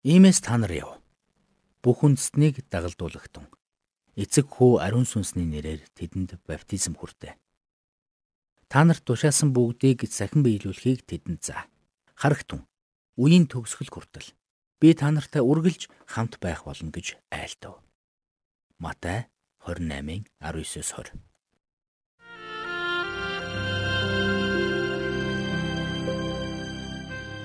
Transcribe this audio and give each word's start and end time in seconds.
Иймээс 0.00 0.40
та 0.40 0.56
нар 0.56 0.72
яв. 0.72 0.96
Бүх 1.84 2.00
үндэстнийг 2.08 2.64
дагалдуулагтун. 2.72 3.52
Эцэг 4.16 4.48
хүү 4.48 4.80
ариун 4.80 5.04
сүнсний 5.04 5.44
нэрээр 5.44 5.84
тэдэнд 5.92 6.40
баптизм 6.48 6.96
хүртээ. 6.96 7.36
Та 8.72 8.80
нарт 8.88 9.04
тушаасан 9.04 9.52
бүгдийг 9.52 10.08
сахин 10.08 10.40
биелүүлэхийг 10.40 11.04
тэдэнд 11.04 11.44
заа. 11.44 11.68
Харагтун. 12.16 12.64
Үеийн 13.20 13.44
төгсгөл 13.44 13.92
хүртэл 13.92 14.32
би 14.80 14.96
та 14.96 15.12
нартай 15.12 15.44
үргэлж 15.44 15.92
хамт 16.08 16.40
байх 16.40 16.64
болно 16.64 16.88
гэж 16.88 17.20
айлтав. 17.28 17.84
Матай 18.80 19.28
28-ын 19.68 20.24
19-с 20.40 20.96
20. 20.96 21.12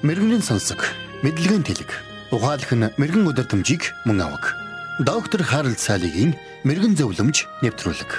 Мэргэний 0.07 0.39
сонсог, 0.39 0.79
мэдлэгийн 1.19 1.67
тэлэг. 1.67 2.14
Ухаалх 2.35 2.67
нь 2.75 2.91
мэрэгэн 2.99 3.31
өдөр 3.31 3.47
төмжийг 3.47 3.95
мөн 4.03 4.27
авах. 4.27 4.51
Доктор 4.99 5.39
Харалт 5.39 5.79
цаалогийн 5.79 6.35
мэрэгэн 6.67 6.99
зөвлөмж 6.99 7.47
нэвтрүүлэг. 7.63 8.11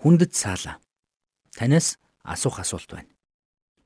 Хүндэт 0.00 0.32
цаалаа. 0.32 0.80
Танаас 1.52 2.00
асуух 2.24 2.56
асуулт 2.56 2.88
байна. 2.88 3.12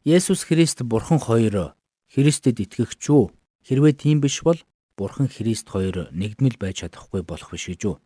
Есүс 0.07 0.47
Христ 0.47 0.87
Бурхан 0.87 1.19
хоёр 1.19 1.75
Христэд 2.07 2.63
итгэгч 2.63 3.03
үү? 3.11 3.35
Хэрвээ 3.67 3.99
тийм 3.99 4.23
биш 4.23 4.47
бол 4.47 4.63
Бурхан 4.95 5.27
Христ 5.27 5.67
хоёр 5.67 6.07
нэгдмэл 6.15 6.55
байж 6.55 6.87
чадахгүй 6.87 7.27
болох 7.27 7.51
биш 7.51 7.67
гэж 7.67 7.83
үү? 7.83 7.97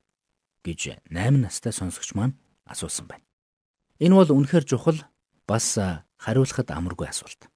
гэж 0.64 1.04
8 1.12 1.36
настай 1.44 1.76
сонсогч 1.76 2.16
маань 2.16 2.32
асуусан 2.64 3.04
байна. 3.04 3.28
Энэ 4.00 4.16
бол 4.16 4.32
үнэхээр 4.40 4.64
чухал 4.64 5.04
бас 5.46 5.78
хариулахад 6.16 6.70
амаргүй 6.70 7.08
асуулт. 7.08 7.48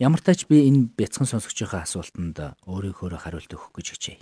Ямар 0.00 0.20
тач 0.20 0.48
би 0.48 0.64
энэ 0.68 0.96
бяцхан 0.96 1.28
сонсогчийнхаа 1.28 1.84
асуултанд 1.84 2.56
өөрийнхөө 2.64 3.20
хариулт 3.20 3.52
өгөх 3.52 3.72
гэж 3.76 3.86
хичээе. 3.96 4.20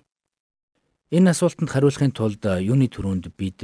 Энэ 1.15 1.31
асуултанд 1.33 1.71
хариулахын 1.71 2.13
тулд 2.13 2.43
юуны 2.43 2.91
төрөнд 2.91 3.31
бид 3.39 3.63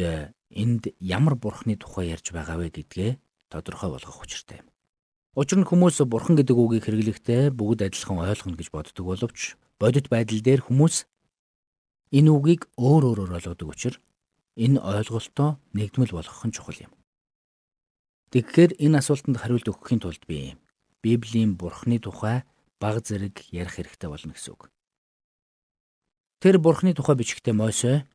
энд 0.55 0.94
ямар 1.02 1.34
бурхны 1.34 1.74
тухай 1.77 2.14
ярьж 2.14 2.30
байгаа 2.30 2.56
вэ 2.62 2.70
гэдгээ 2.70 3.19
тодорхой 3.50 3.91
болгох 3.91 4.22
учиртай. 4.22 4.62
Учир 5.34 5.58
нь 5.58 5.66
хүмүүс 5.66 6.06
бурхан 6.06 6.39
гэдэг 6.39 6.55
үгийг 6.55 6.86
хэрэглэхдээ 6.86 7.50
бүгд 7.50 7.91
адилхан 7.91 8.22
ойлгоно 8.22 8.55
гэж 8.55 8.68
боддог 8.70 9.05
боловч 9.05 9.58
бодит 9.83 10.06
байдал 10.06 10.39
дээр 10.39 10.62
хүмүүс 10.62 11.11
энэ 12.14 12.30
үгийг 12.30 12.70
өөр 12.78 13.02
өөрөөр 13.11 13.34
ойлгодог 13.42 13.68
учраас 13.74 13.98
энэ 14.55 14.78
ойлголтоо 14.78 15.58
нэгдмэл 15.74 16.14
болгох 16.14 16.46
нь 16.46 16.55
чухал 16.55 16.78
юм. 16.86 16.92
Тэгэхээр 18.34 18.82
энэ 18.82 18.98
асуултанд 18.98 19.38
хариулт 19.38 19.70
өгөхийн 19.70 20.02
тулд 20.02 20.27
би 20.27 20.58
Библийн 21.06 21.54
бурхны 21.54 22.02
тухай 22.02 22.42
баг 22.82 23.06
зэрэг 23.06 23.46
ярих 23.54 23.78
хэрэгтэй 23.78 24.10
болно 24.10 24.34
гэсэн 24.34 24.58
үг. 24.58 24.74
Тэр 26.42 26.58
бурхны 26.58 26.98
тухай 26.98 27.14
бичгтээ 27.14 27.55
Мойсе 27.55 28.10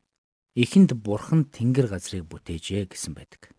эхэнд 0.60 1.00
бурхан 1.00 1.48
тэнгэр 1.48 1.88
газрыг 1.88 2.28
бүтээжээ 2.28 2.92
гэсэн 2.92 3.16
байдаг. 3.16 3.56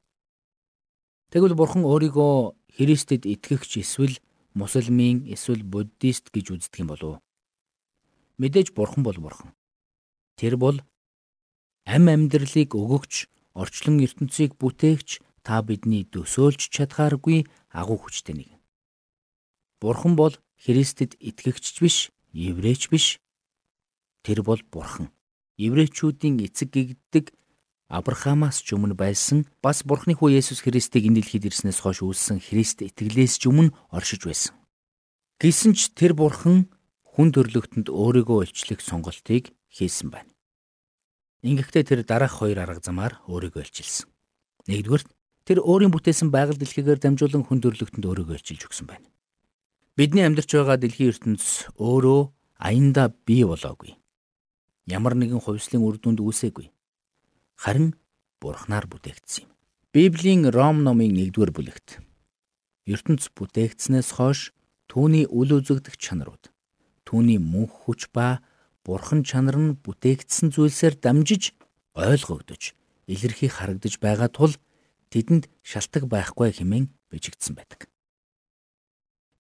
Тэгвэл 1.33 1.57
бурхан 1.57 1.89
өөрийгөө 1.89 2.53
Христэд 2.77 3.25
итгэгч 3.25 3.81
эсвэл 3.81 4.21
мусульмын 4.53 5.33
эсвэл 5.33 5.65
буддист 5.65 6.29
гэж 6.29 6.61
үздэг 6.61 6.85
юм 6.85 6.93
болов 6.93 7.09
уу? 7.09 7.23
Мэдээж 8.37 8.77
бурхан 8.77 9.01
бол 9.01 9.17
бурхан. 9.17 9.57
Тэр 10.37 10.61
бол 10.61 10.77
ам 11.89 12.05
амьдралыг 12.05 12.77
өгөгч, 12.77 13.33
орчлон 13.57 14.05
ертөнцийг 14.05 14.61
бүтээгч, 14.61 15.25
та 15.43 15.63
бидний 15.63 16.05
төсөөлж 16.05 16.71
чадхааргүй 16.71 17.47
агуу 17.73 17.99
хүчтэй 18.01 18.35
нэг. 18.37 18.51
Бурхан 19.81 20.17
бол 20.17 20.37
Христэд 20.61 21.17
итгэгч 21.17 21.81
биш, 21.81 22.13
еврейч 22.33 22.93
биш. 22.93 23.17
Тэр 24.21 24.45
бол 24.45 24.61
бурхан. 24.69 25.09
Еврейчүүдийн 25.57 26.45
эцэг 26.45 26.69
гэгддэг 26.77 27.33
Авраамаас 27.91 28.63
ч 28.63 28.77
өмнө 28.79 28.95
байсан 28.95 29.51
бас 29.65 29.83
Бурхны 29.83 30.15
хүү 30.15 30.39
Есүс 30.39 30.63
Христийг 30.63 31.11
энэ 31.11 31.21
дэлхийд 31.27 31.51
ирснээс 31.51 31.83
хойш 31.83 32.07
үүссэн 32.07 32.39
Христ 32.39 32.87
итгэлээс 32.87 33.43
ч 33.43 33.51
өмнө 33.51 33.75
оршиж 33.91 34.31
байсан. 34.31 34.55
Гэсэн 35.43 35.75
ч 35.75 35.91
тэр 35.99 36.15
Бурхан 36.15 36.71
хүн 37.03 37.35
төрлөختөнд 37.35 37.91
өөрийгөө 37.91 38.47
илчлэх 38.47 38.79
сонголтыг 38.79 39.51
хийсэн 39.75 40.15
байна. 40.15 40.31
Ингэхдээ 41.43 41.83
тэр 41.83 42.01
дараах 42.07 42.39
хоёр 42.39 42.63
арга 42.63 42.79
замаар 42.79 43.19
өөрийгөө 43.27 43.65
илчилсэн. 43.65 44.07
Нэгдүгээр 44.71 45.05
тэр 45.45 45.63
өөрийн 45.65 45.93
бүтээсэн 45.95 46.29
байгаль 46.35 46.61
дэлхийгээр 46.61 47.01
дамжуулан 47.01 47.45
хүн 47.47 47.61
төрлөختөнд 47.63 48.07
өөрийгөө 48.07 48.37
илчилж 48.37 48.67
өгсөн 48.69 48.87
байна. 48.91 49.07
Бидний 49.97 50.25
амьдарч 50.25 50.51
байгаа 50.53 50.77
дэлхийн 50.81 51.13
ертөнц 51.13 51.73
өөрөө 51.79 52.21
аяндаа 52.61 53.13
бий 53.25 53.45
болоогүй. 53.45 53.97
Ямар 54.91 55.15
нэгэн 55.17 55.41
хувьслын 55.41 55.85
үр 55.85 55.97
дүнд 56.01 56.21
үүсээгүй 56.21 56.69
харин 57.61 57.93
бурхнаар 58.41 58.89
бүтээгдсэн 58.89 59.45
юм. 59.45 59.51
Библийн 59.93 60.49
Ром 60.49 60.81
номын 60.81 61.13
1-р 61.13 61.53
бүлэгт 61.53 62.01
ертөнц 62.89 63.29
бүтээгдснээс 63.37 64.17
хойш 64.17 64.57
түүний 64.89 65.29
үл 65.29 65.61
үзэгдэх 65.61 66.01
чанарууд, 66.01 66.49
түүний 67.05 67.37
мөнх 67.37 67.85
хүч 67.85 68.09
ба 68.17 68.41
бурхан 68.81 69.29
чанар 69.29 69.61
нь 69.61 69.77
бүтээгдсэн 69.85 70.57
зүйлсээр 70.57 70.97
дамжиж 71.05 71.53
ойлгогдож, 71.93 72.73
илэрхий 73.05 73.53
харагдаж 73.53 74.01
байгаа 74.01 74.33
тул 74.33 74.57
тэдэнд 75.11 75.51
шалтак 75.63 76.07
байхгүй 76.07 76.55
хэмээн 76.55 76.87
бичигдсэн 77.11 77.55
байдаг. 77.59 77.91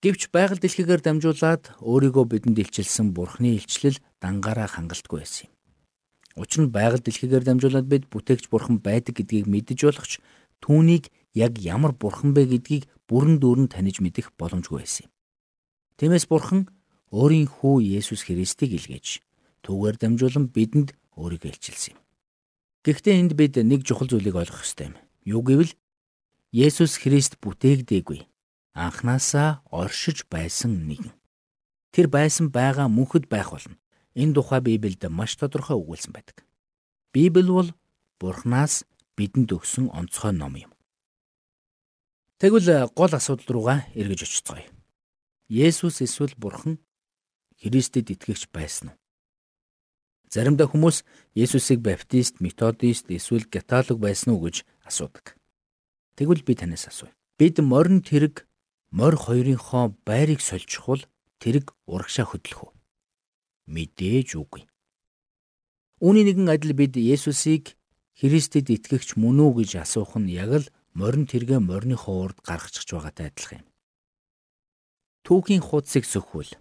Гэвч 0.00 0.32
байгаль 0.32 0.60
дэлхийгээр 0.60 1.02
дамжуулаад 1.04 1.76
өөрийгөө 1.84 2.24
бидэнд 2.24 2.58
илчилсэн 2.58 3.12
бурхны 3.12 3.60
илчлэл 3.60 4.00
дангаараа 4.18 4.66
хангалтгүй 4.66 5.18
байсан 5.20 5.46
юм. 5.48 5.52
Учир 6.40 6.60
нь 6.64 6.72
байгаль 6.72 7.04
дэлхийгээр 7.04 7.44
дамжуулаад 7.44 7.86
бид 7.86 8.04
бүтээгч 8.08 8.48
бурхан 8.48 8.80
байдаг 8.80 9.20
гэдгийг 9.20 9.44
мэдэж 9.44 9.78
болохч 9.84 10.12
түүнийг 10.64 11.12
яг 11.36 11.60
ямар 11.60 11.92
бурхан 11.92 12.32
бэ 12.32 12.48
гэдгийг 12.48 12.88
бүрэн 13.12 13.36
дүүрэн 13.44 13.68
таних 13.68 14.00
мэдэх 14.00 14.32
боломжгүй 14.40 14.80
байсан 14.80 15.04
юм. 15.04 15.12
Тиймээс 16.00 16.24
бурхан 16.32 16.72
өөрийн 17.12 17.44
хүү 17.60 18.00
Есүс 18.00 18.24
Христийг 18.24 18.72
илгээж 18.80 19.20
түүгээр 19.66 19.96
дамжуулан 20.00 20.48
бидэнд 20.48 20.96
өөрийгөө 21.18 21.50
илчилсэн 21.52 21.92
юм. 21.92 22.00
Гэхдээ 22.88 23.14
энд 23.20 23.32
бид 23.36 23.60
нэг 23.60 23.84
чухал 23.84 24.08
зүйлийг 24.08 24.32
ойлгох 24.32 24.64
ёстой 24.64 24.94
юм. 24.94 24.96
Юу 25.30 25.42
гэвэл 25.46 25.72
Есүс 26.50 26.98
Христ 26.98 27.38
бүтээгдээгүй. 27.38 28.26
Анханасаа 28.74 29.62
оршиж 29.70 30.26
байсан 30.26 30.90
нэгэн. 30.90 31.14
Тэр 31.94 32.06
байсан 32.10 32.50
байгаа 32.50 32.90
мөнхөд 32.90 33.30
байх 33.30 33.54
болно. 33.54 33.78
Энэ 34.18 34.34
тухай 34.34 34.58
Библиэд 34.58 35.06
маш 35.06 35.38
тодорхой 35.38 35.78
өгүүлсэн 35.78 36.10
байдаг. 36.10 36.42
Библи 37.14 37.46
бол 37.46 37.70
Бурханаас 38.18 38.82
бидэнд 39.14 39.54
өгсөн 39.54 39.86
онцгой 39.94 40.34
ном 40.34 40.54
юм. 40.58 40.74
Тэгвэл 42.42 42.90
гол 42.98 43.12
асуудал 43.14 43.46
руугаа 43.54 43.78
эргэж 43.94 44.26
очицгоё. 44.26 44.66
Есүс 45.46 46.02
эсвэл 46.02 46.34
Бурхан 46.34 46.82
Христэд 47.62 48.10
итгэгч 48.10 48.50
байсан 48.50 48.90
уу? 48.90 48.98
Заримдаа 50.30 50.70
хүмүүс 50.70 51.02
Есүсийг 51.34 51.82
баптист, 51.82 52.38
методист 52.38 53.10
эсвэл 53.10 53.50
католик 53.50 53.98
байсан 53.98 54.34
уу 54.34 54.46
гэж 54.46 54.62
асуудаг. 54.90 55.38
Тэгвэл 56.18 56.42
би 56.42 56.58
танаас 56.58 56.90
асууя. 56.90 57.14
Бид 57.38 57.62
морин 57.62 58.02
тэрэг 58.02 58.44
морь 58.90 59.16
хоёрынхоо 59.16 59.94
байрыг 60.04 60.42
сольчих 60.42 60.84
бол 60.84 61.02
тэрэг 61.38 61.72
урагшаа 61.86 62.26
хөдлөх 62.28 62.68
үү? 62.68 62.72
Мэдээж 63.70 64.34
үгүй. 64.36 64.66
Үүний 66.02 66.24
нэгэн 66.26 66.50
адил 66.50 66.74
бид 66.74 66.98
Есүсийг 66.98 67.78
Христэд 68.18 68.68
итгэгч 68.68 69.16
мөн 69.16 69.40
үү 69.40 69.64
гэж 69.64 69.70
асуух 69.80 70.18
нь 70.20 70.28
яг 70.34 70.50
л 70.52 70.66
морин 70.92 71.24
тэргээ 71.24 71.60
мориныхоо 71.62 72.28
урд 72.28 72.38
гаргачих 72.44 72.84
байгаатай 72.90 73.32
адилхан 73.32 73.64
юм. 73.64 73.68
Түүхийн 75.24 75.62
хуудсыг 75.64 76.04
сөхвөл 76.04 76.52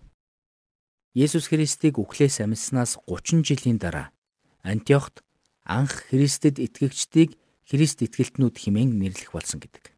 Есүс 1.17 1.49
Христийг 1.49 1.97
үхлээс 1.97 2.39
амьснаас 2.45 3.01
30 3.09 3.43
жилийн 3.43 3.81
дараа 3.81 4.13
Антиохт 4.61 5.25
анх 5.65 6.07
Христэд 6.07 6.61
итгэгчдийг 6.61 7.35
Христ 7.69 8.01
итгэлтнүүд 8.01 8.57
хэмээн 8.57 8.97
нэрлэх 8.97 9.29
болсон 9.29 9.61
гэдэг. 9.61 9.93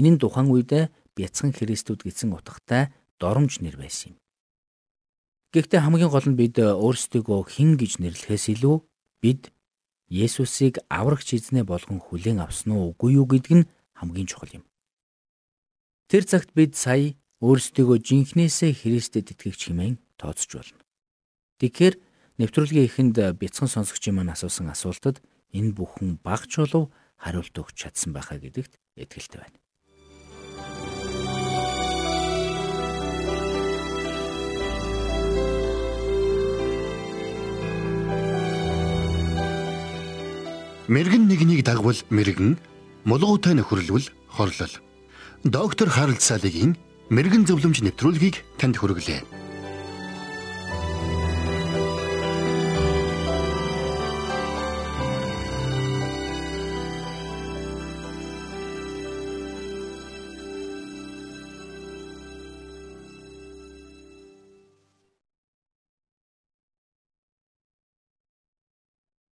Энэ 0.00 0.16
нь 0.16 0.20
тухайн 0.20 0.48
үед 0.48 0.88
бяцхан 1.12 1.52
Христүүд 1.52 2.08
гэсэн 2.08 2.32
утгатай 2.32 2.88
доромж 3.20 3.60
нэр 3.60 3.76
байсан 3.76 4.16
юм. 4.16 4.18
Гэхдээ 5.52 5.84
хамгийн 5.84 6.08
гол 6.08 6.24
нь 6.24 6.40
бид 6.40 6.56
өөрсдийгөө 6.56 7.40
хэн 7.52 7.76
гэж 7.76 8.00
нэрлэхээс 8.00 8.56
илүү 8.56 8.76
бид 9.20 9.52
Есүсийг 10.10 10.82
аврагч 10.90 11.38
эзнээ 11.38 11.68
болгон 11.68 12.02
хүлээн 12.02 12.42
авсан 12.42 12.74
уу 12.74 12.96
үгүй 12.96 13.14
юу 13.14 13.30
гэдг 13.30 13.62
нь 13.62 13.68
хамгийн 13.94 14.26
чухал 14.26 14.50
юм. 14.58 14.64
Тэр 16.10 16.26
цагт 16.26 16.50
бид 16.56 16.74
сая 16.74 17.14
өөрсдийгөө 17.44 17.98
жинхнээсээ 18.02 18.72
Христэд 18.74 19.30
итгэгч 19.30 19.70
хэмээн 19.70 20.02
тооцож 20.18 20.50
болно. 20.50 20.82
Тэгэхээр 21.62 21.94
нэвтрүүлгийн 22.42 22.88
эхэнд 22.90 23.16
бяцхан 23.38 23.70
сонсогчийн 23.70 24.18
маань 24.18 24.34
асуусан 24.34 24.66
асуултад 24.72 25.22
энэ 25.52 25.74
бүхэн 25.74 26.18
багч 26.22 26.58
болов 26.62 26.90
хариулт 27.18 27.54
өгч 27.54 27.74
чадсан 27.76 28.12
байхаа 28.14 28.38
гэдэгт 28.38 28.78
итгэлтэй 28.96 29.40
байна. 29.40 29.58
Мэргэн 40.90 41.30
нэгнийг 41.30 41.62
дагвал 41.62 42.02
мэргэн, 42.10 42.58
мулгуутай 43.06 43.54
нөхрөлвөл 43.54 44.10
хорлол. 44.26 44.74
Доктор 45.46 45.86
Харалт 45.86 46.18
цаалогийн 46.18 46.74
мэрэгэн 47.14 47.46
зөвлөмж 47.46 47.86
нэвтрүүлгийг 47.86 48.42
танд 48.58 48.74
хүргэлээ. 48.82 49.39